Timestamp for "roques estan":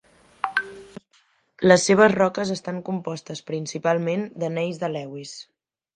2.15-2.79